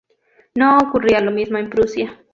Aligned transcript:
No 0.55 0.79
ocurría 0.79 1.21
lo 1.21 1.29
mismo 1.29 1.59
en 1.59 1.69
Prusia. 1.69 2.17